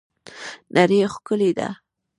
[0.75, 1.67] نړۍ ښکلې ده